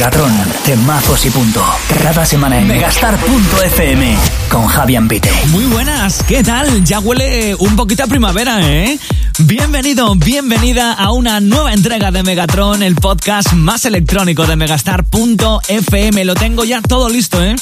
[0.00, 0.32] Megatron,
[0.64, 1.62] temazos y punto.
[2.02, 4.16] Cada semana en megastar.fm
[4.48, 5.30] con Javier Pite.
[5.48, 6.82] Muy buenas, ¿qué tal?
[6.84, 8.98] Ya huele un poquito a primavera, ¿eh?
[9.40, 16.24] Bienvenido, bienvenida a una nueva entrega de Megatron, el podcast más electrónico de megastar.fm.
[16.24, 17.54] Lo tengo ya todo listo, ¿eh?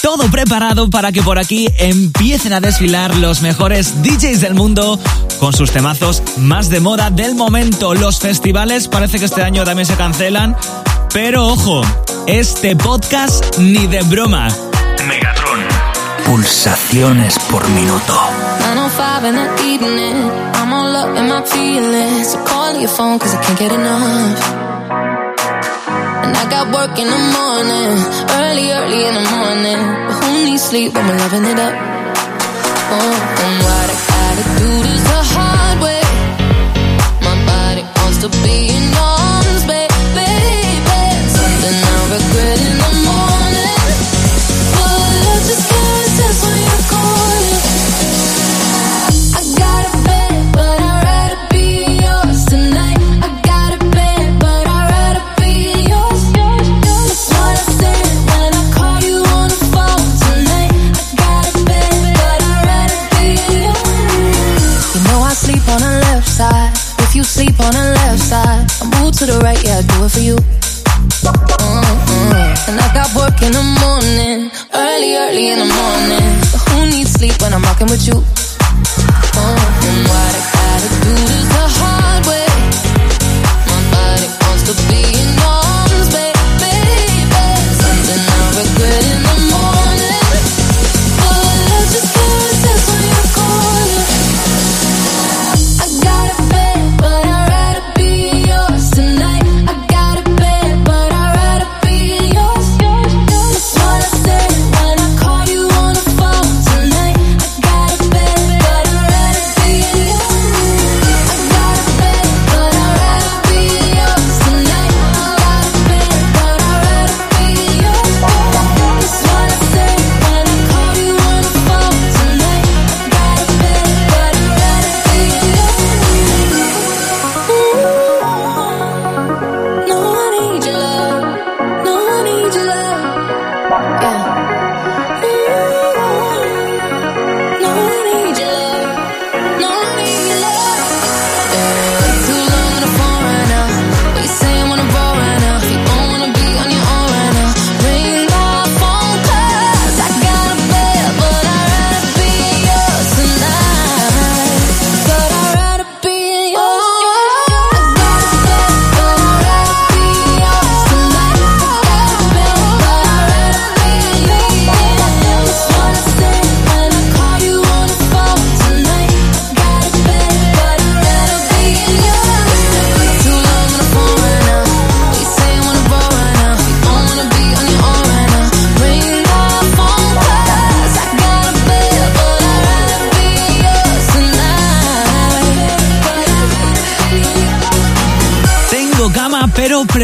[0.00, 4.98] Todo preparado para que por aquí empiecen a desfilar los mejores DJs del mundo
[5.38, 7.94] con sus temazos más de moda del momento.
[7.94, 10.56] Los festivales parece que este año también se cancelan,
[11.12, 11.82] pero ojo,
[12.26, 14.48] este podcast ni de broma.
[15.06, 15.60] Megatron.
[16.24, 18.18] Pulsaciones por minuto.
[18.60, 22.32] 905 in the evening, I'm all up in my feelings.
[22.32, 24.40] So call your phone cause I can't get enough.
[26.24, 27.98] And I got work in the morning,
[28.40, 29.80] early, early in the morning.
[30.06, 31.74] But who needs sleep when we're loving it up?
[32.94, 35.21] Oh, and what I gotta do this the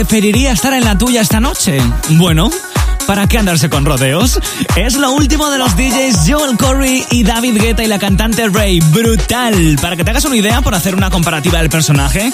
[0.04, 1.80] preferiría estar en la tuya esta noche.
[2.10, 2.50] Bueno.
[3.04, 4.38] ¿Para qué andarse con rodeos?
[4.76, 8.78] Es lo último de los DJs Joel Corey y David Guetta y la cantante Ray.
[8.78, 9.76] Brutal.
[9.80, 12.30] Para que te hagas una idea, por hacer una comparativa del personaje,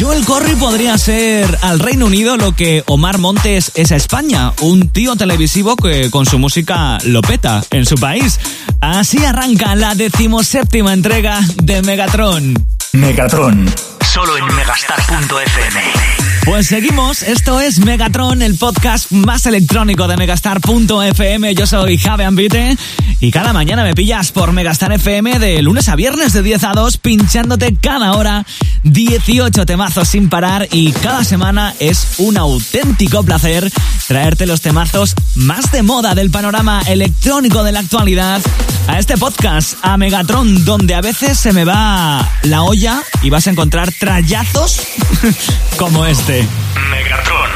[0.00, 4.52] Joel Corey podría ser al Reino Unido lo que Omar Montes es a España.
[4.60, 8.40] Un tío televisivo que con su música lo peta en su país.
[8.80, 12.54] Así arranca la decimoséptima entrega de Megatron.
[12.92, 13.74] Megatron.
[14.00, 16.23] Solo en megastar.fm.
[16.44, 21.54] Pues seguimos, esto es Megatron, el podcast más electrónico de Megastar.fm.
[21.54, 22.76] Yo soy Javi Ambite
[23.18, 26.72] y cada mañana me pillas por Megastar FM de lunes a viernes de 10 a
[26.72, 28.44] 2, pinchándote cada hora
[28.82, 33.70] 18 temazos sin parar y cada semana es un auténtico placer
[34.06, 38.42] traerte los temazos más de moda del panorama electrónico de la actualidad
[38.86, 43.46] a este podcast, a Megatron, donde a veces se me va la olla y vas
[43.46, 44.80] a encontrar trayazos
[45.78, 46.33] como este.
[46.42, 47.50] Megatron.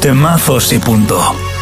[0.00, 1.53] Temazos y punto.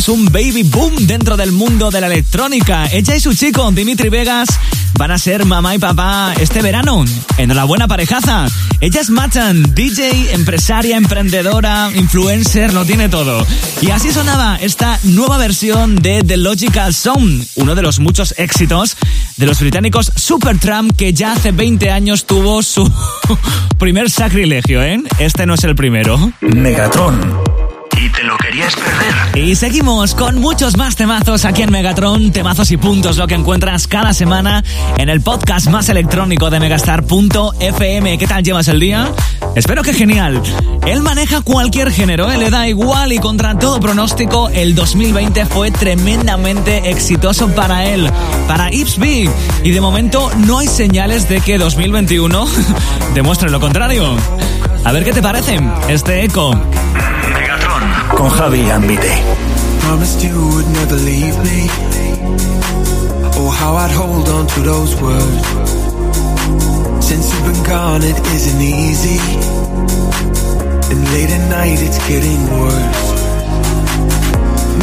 [0.00, 2.86] Tenemos un baby boom dentro del mundo de la electrónica.
[2.92, 4.48] Ella y su chico, Dimitri Vegas,
[4.94, 7.04] van a ser mamá y papá este verano.
[7.36, 8.46] Enhorabuena parejaza.
[8.80, 13.44] Ella es Machan, DJ, empresaria, emprendedora, influencer, lo tiene todo.
[13.82, 18.96] Y así sonaba esta nueva versión de The Logical Song, uno de los muchos éxitos
[19.36, 22.90] de los británicos Supertramp que ya hace 20 años tuvo su
[23.78, 25.02] primer sacrilegio, ¿eh?
[25.18, 26.32] Este no es el primero.
[26.40, 27.59] Megatron
[28.00, 29.44] y te lo querías perder.
[29.44, 33.86] Y seguimos con muchos más temazos aquí en Megatron, temazos y puntos, lo que encuentras
[33.86, 34.64] cada semana
[34.96, 38.18] en el podcast más electrónico de megastar.fm.
[38.18, 39.12] ¿Qué tal llevas el día?
[39.54, 40.42] Espero que genial.
[40.86, 42.38] Él maneja cualquier género, ¿eh?
[42.38, 48.10] le da igual y contra todo pronóstico, el 2020 fue tremendamente exitoso para él,
[48.48, 49.28] para Ipsby.
[49.62, 52.46] Y de momento no hay señales de que 2021
[53.14, 54.16] demuestre lo contrario.
[54.84, 56.58] A ver qué te parece este eco.
[58.20, 59.14] Con Javi Ambite.
[59.80, 61.60] Promised you would never leave me.
[63.38, 65.44] Oh, how I'd hold on to those words.
[67.00, 69.20] Since you've been gone, it isn't easy.
[70.90, 73.02] And late at night, it's getting worse.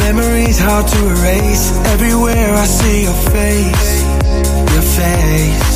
[0.06, 1.66] Memories hard to erase.
[1.94, 3.90] Everywhere I see your face,
[4.74, 5.74] your face.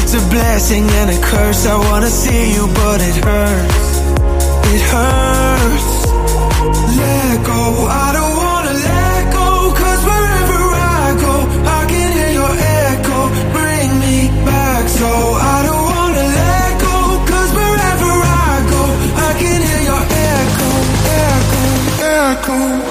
[0.00, 1.66] It's a blessing and a curse.
[1.66, 3.83] I wanna see you, but it hurts
[4.72, 5.90] it hurts.
[7.00, 7.60] Let go,
[8.04, 9.48] I don't wanna let go,
[9.80, 10.62] cause wherever
[11.00, 11.34] I go,
[11.78, 12.54] I can hear your
[12.84, 13.18] echo,
[13.56, 14.16] bring me
[14.48, 14.82] back.
[15.00, 15.08] So
[15.54, 16.96] I don't wanna let go,
[17.30, 18.12] cause wherever
[18.46, 18.82] I go,
[19.28, 20.02] I can hear your
[20.32, 20.70] echo,
[21.28, 21.62] echo,
[22.08, 22.83] echo, echo.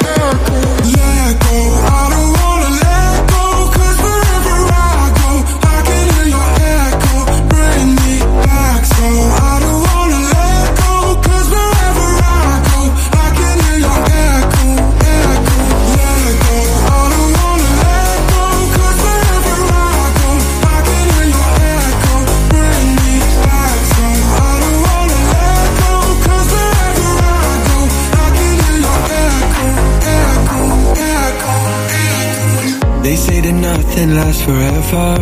[34.93, 35.17] Forever,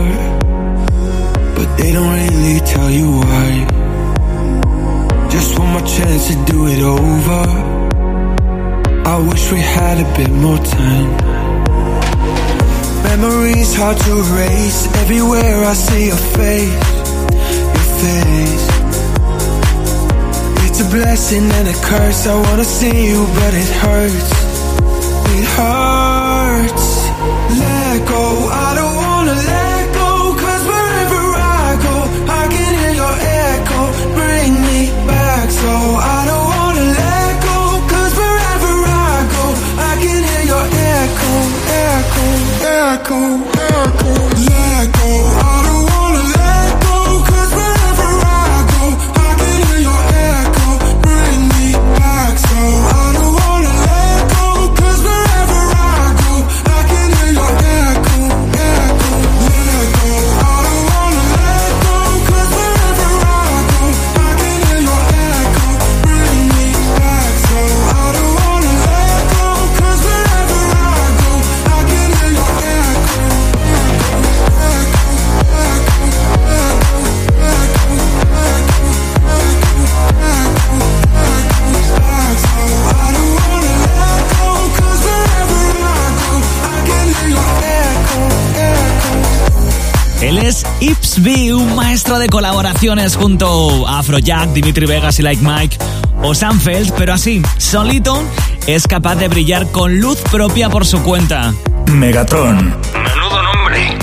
[1.56, 3.50] but they don't really tell you why.
[5.30, 7.44] Just one more chance to do it over.
[9.14, 11.10] I wish we had a bit more time.
[13.12, 14.80] Memories hard to erase.
[15.04, 16.84] Everywhere I see your face,
[17.76, 18.66] your face.
[20.66, 22.22] It's a blessing and a curse.
[22.28, 24.32] I wanna see you, but it hurts.
[25.38, 26.88] It hurts.
[27.60, 28.61] Let go.
[90.32, 95.78] Él es Ipsby, un maestro de colaboraciones junto a Afrojack, Dimitri Vegas y Like Mike
[96.24, 98.24] o Sam Feld, pero así, solito,
[98.66, 101.54] es capaz de brillar con luz propia por su cuenta.
[101.92, 102.56] Megatron.
[102.94, 103.98] Menudo nombre.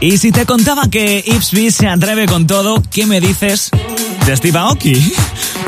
[0.00, 3.70] Y si te contaba que Ipsby se atreve con todo, ¿qué me dices
[4.26, 5.14] de Steve Aoki?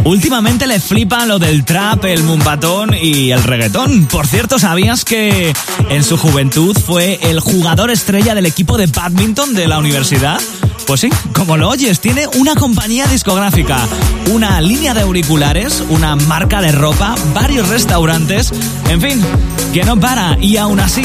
[0.04, 4.06] Últimamente le flipa lo del trap, el mumbatón y el reggaetón.
[4.06, 5.52] Por cierto, ¿sabías que
[5.90, 10.40] en su juventud fue el jugador estrella del equipo de badminton de la universidad?
[10.86, 13.78] Pues sí, como lo oyes, tiene una compañía discográfica,
[14.30, 18.52] una línea de auriculares, una marca de ropa, varios restaurantes,
[18.88, 19.20] en fin,
[19.72, 21.04] que no para y aún así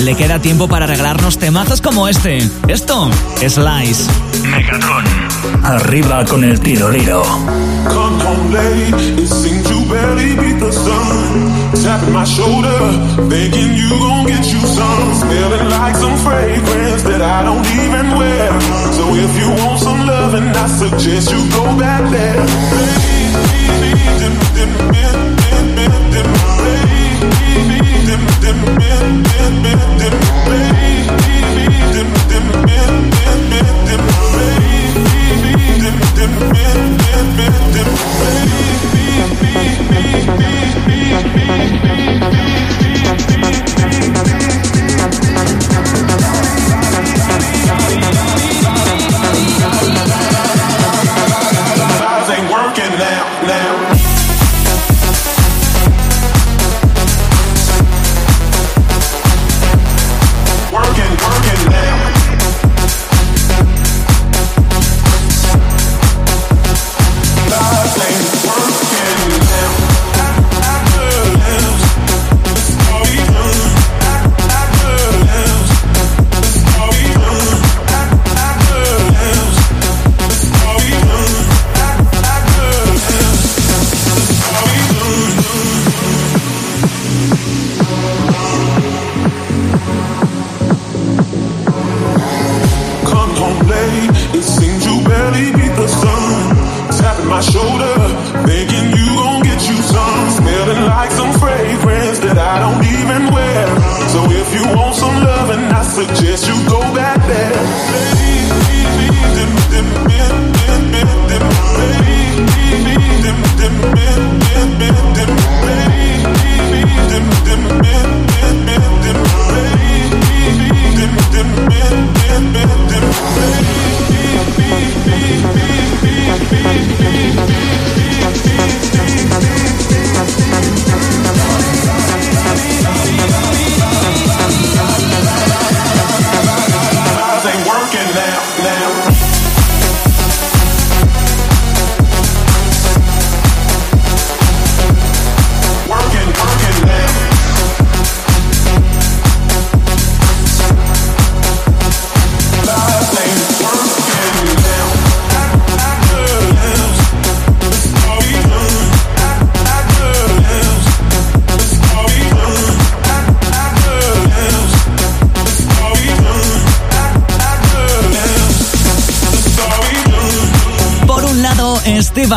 [0.00, 2.38] le queda tiempo para regalarnos temazos como este.
[2.68, 4.08] Esto es Lies.
[4.44, 5.04] Megatron.
[5.62, 6.90] Arriba con el tiro
[11.76, 12.78] tapping my shoulder,
[13.28, 15.14] thinking you gon' get you some.
[15.20, 18.48] Smelling like some fragrance that I don't even wear.
[18.96, 22.44] So if you want some loving, I suggest you go back there.
[22.72, 26.28] Baby, dim, dim, dim, dim, dim, dim.
[26.64, 30.14] Baby, dim, dim, dim, dim, dim, dim.
[30.48, 30.90] Baby,
[31.94, 34.02] dim, dim, dim, dim, dim, dim.
[34.34, 38.17] Baby, dim, dim, dim, dim, dim, dim.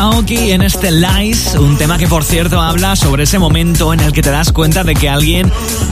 [0.02, 4.12] Aoki en este Lies, un tema que por cierto habla sobre ese momento en el
[4.12, 5.48] que te das cuenta de que alguien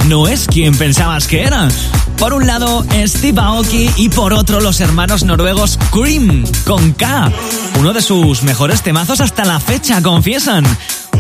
[0.08, 1.68] no es quien pensabas que era.
[2.18, 7.30] Por un lado, Steve Aoki y por otro, los hermanos noruegos Cream con K,
[7.78, 10.64] uno de sus mejores temazos hasta la fecha, confiesan.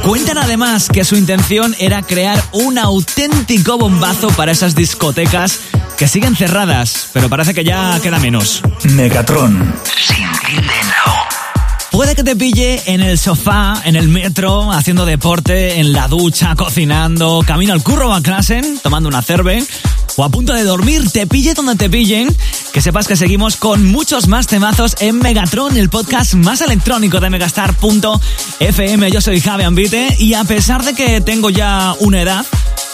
[0.02, 5.60] Cuentan además que su intención era crear un auténtico bombazo para esas discotecas
[5.96, 8.62] que siguen cerradas, pero parece que ya queda menos.
[8.82, 9.74] Megatron.
[12.00, 16.56] Puede que te pille en el sofá, en el metro, haciendo deporte, en la ducha,
[16.56, 19.62] cocinando, camino al curro o a clase, tomando una cerve,
[20.16, 22.34] o a punto de dormir, te pille donde te pillen.
[22.72, 27.28] Que sepas que seguimos con muchos más temazos en Megatron, el podcast más electrónico de
[27.28, 29.10] Megastar.fm.
[29.10, 32.46] Yo soy Javi Ambite y a pesar de que tengo ya una edad,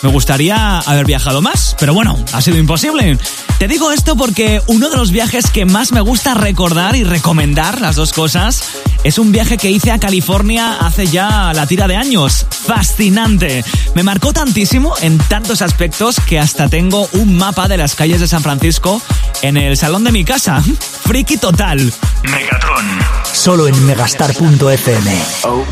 [0.02, 3.16] me gustaría haber viajado más, pero bueno, ha sido imposible.
[3.58, 7.80] Te digo esto porque uno de los viajes que más me gusta recordar y recomendar,
[7.80, 8.62] las dos cosas,
[9.04, 12.46] es un viaje que hice a California hace ya la tira de años.
[12.50, 13.64] Fascinante.
[13.94, 18.28] Me marcó tantísimo en tantos aspectos que hasta tengo un mapa de las calles de
[18.28, 19.00] San Francisco
[19.42, 20.62] en el salón de mi casa.
[21.04, 21.92] Friki total.
[22.24, 22.86] Megatron.
[23.32, 25.22] Solo en megastar.fm.
[25.44, 25.64] Oh.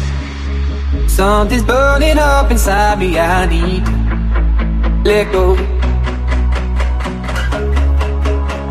[1.09, 3.19] Something's burning up inside me.
[3.19, 3.91] I need to
[5.05, 5.57] let go.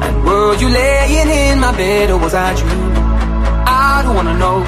[0.02, 2.93] And were you laying in my bed or was I dreaming?
[4.04, 4.60] Don't wanna know.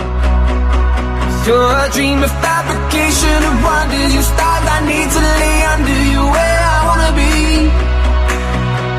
[1.45, 4.11] You're a dream of fabrication of wonders.
[4.15, 7.35] You stars I need to lay under you where I wanna be.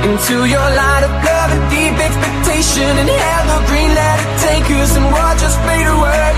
[0.06, 3.90] Into your light of love and deep expectation and evergreen.
[4.00, 6.32] Let it take us and watch us fade away.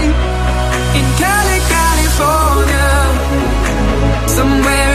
[0.99, 2.89] In Cali, California,
[4.39, 4.88] somewhere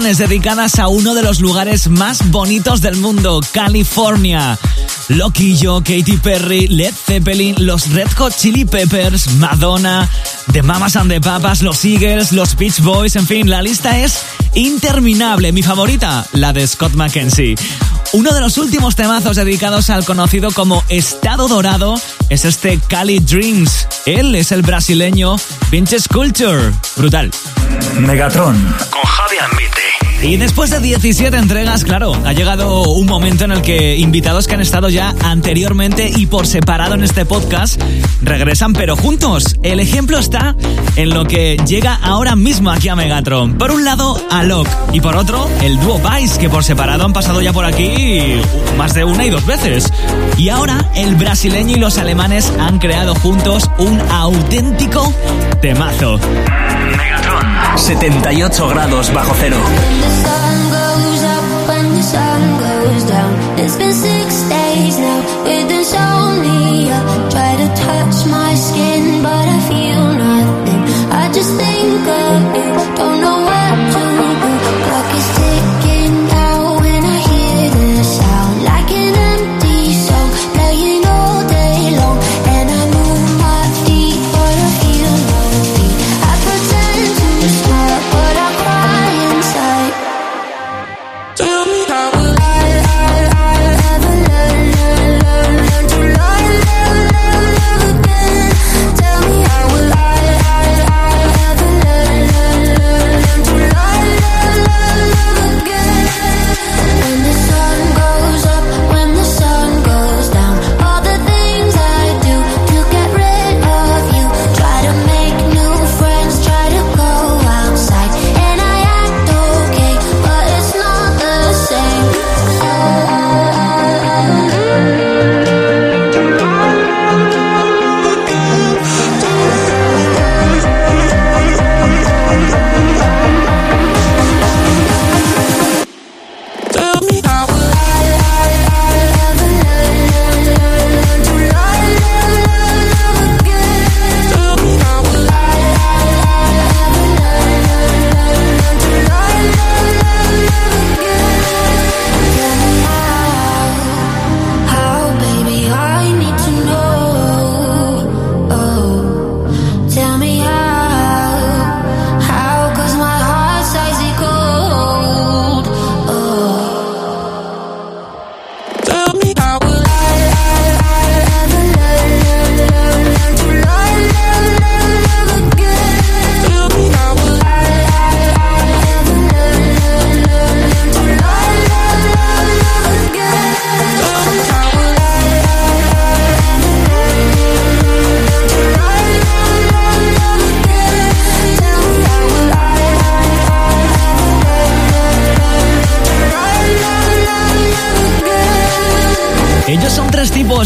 [0.00, 4.58] dedicadas a uno de los lugares más bonitos del mundo, California.
[5.08, 10.08] Loquillo, Katy Perry, Led Zeppelin, los Red Hot Chili Peppers, Madonna,
[10.50, 14.22] The Mamas and the Papas, los Eagles, los Beach Boys, en fin, la lista es
[14.54, 15.52] interminable.
[15.52, 17.56] Mi favorita, la de Scott McKenzie.
[18.12, 21.94] Uno de los últimos temazos dedicados al conocido como Estado Dorado
[22.28, 23.88] es este Cali Dreams.
[24.04, 25.36] Él es el brasileño
[25.70, 26.72] Vintage Culture.
[26.96, 27.30] Brutal.
[27.98, 28.54] Megatron
[28.90, 29.36] con Javi
[30.22, 34.54] Y después de 17 entregas, claro, ha llegado un momento en el que invitados que
[34.54, 37.82] han estado ya anteriormente y por separado en este podcast
[38.22, 39.56] regresan pero juntos.
[39.64, 40.54] El ejemplo está
[40.94, 43.58] en lo que llega ahora mismo aquí a Megatron.
[43.58, 47.42] Por un lado, Alok y por otro, el dúo Vice, que por separado han pasado
[47.42, 48.40] ya por aquí
[48.78, 49.92] más de una y dos veces.
[50.38, 55.12] Y ahora, el brasileño y los alemanes han creado juntos un auténtico
[55.60, 56.20] temazo.
[57.76, 59.56] 78 grados bajo cero.
[63.64, 66.98] It's been six days now with insomnia.
[67.30, 67.81] Try to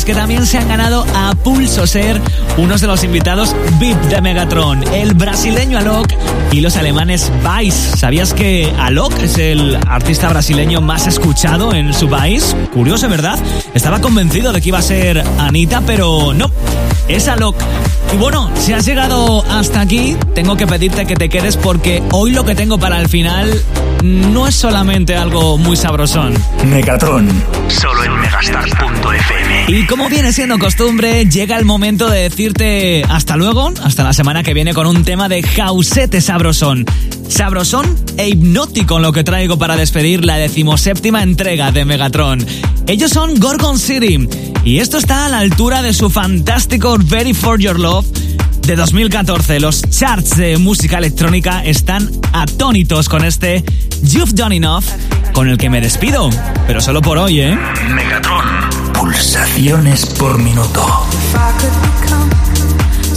[0.06, 2.20] que también se han ganado a pulso ser
[2.58, 6.12] unos de los invitados VIP de Megatron, el brasileño Alok
[6.52, 7.96] y los alemanes Vice.
[7.96, 12.56] ¿Sabías que Alok es el artista brasileño más escuchado en su país?
[12.72, 13.38] Curioso, ¿verdad?
[13.74, 16.50] Estaba convencido de que iba a ser Anita, pero no,
[17.08, 17.56] es Alok.
[18.14, 22.32] Y bueno, si has llegado hasta aquí, tengo que pedirte que te quedes porque hoy
[22.32, 23.50] lo que tengo para el final
[24.02, 26.34] no es solamente algo muy sabrosón.
[26.64, 27.28] Megatron,
[27.68, 29.64] solo en megastar.fm.
[29.68, 34.44] Y como viene siendo costumbre, llega el momento de decirte hasta luego, hasta la semana
[34.44, 36.84] que viene con un tema de Jausete Sabrosón.
[37.28, 42.46] Sabrosón e hipnótico lo que traigo para despedir la decimoséptima entrega de Megatron.
[42.86, 44.28] Ellos son Gorgon City
[44.64, 48.06] y esto está a la altura de su fantástico Ready for Your Love
[48.62, 49.58] de 2014.
[49.58, 53.64] Los charts de música electrónica están atónitos con este
[54.02, 54.84] You've Done Enough,
[55.32, 56.30] con el que me despido,
[56.68, 57.58] pero solo por hoy, ¿eh?
[57.88, 58.44] Megatron,
[58.92, 61.06] pulsaciones por minuto.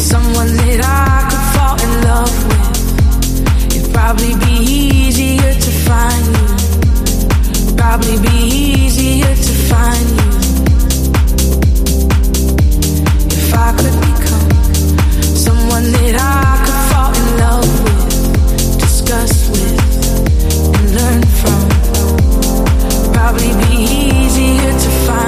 [0.10, 6.48] Someone that I could fall in love with, it'd probably be easier to find you.
[7.78, 10.32] Probably be easier to find you.
[13.38, 14.50] If I could become
[15.46, 19.80] someone that I could fall in love with, discuss with,
[20.78, 21.62] and learn from.
[23.14, 25.19] Probably be easier to find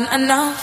[0.00, 0.59] think you've done enough.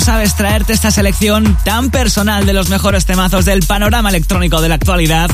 [0.00, 4.74] Sabes, traerte esta selección tan personal de los mejores temazos del panorama electrónico de la
[4.76, 5.30] actualidad.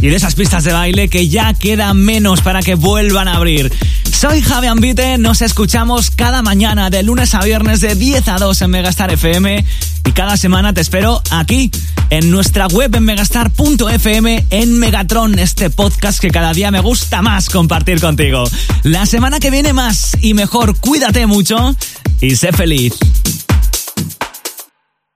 [0.00, 3.72] y de esas pistas de baile que ya queda menos para que vuelvan a abrir.
[4.12, 8.62] Soy Javi Ambite, nos escuchamos cada mañana de lunes a viernes de 10 a 2
[8.62, 9.64] en Megastar FM
[10.04, 11.72] y cada semana te espero aquí
[12.10, 17.48] en nuestra web en megastar.fm en Megatron, este podcast que cada día me gusta más
[17.48, 18.44] compartir contigo.
[18.84, 21.76] La semana que viene más y mejor, cuídate mucho
[22.20, 22.94] y sé feliz.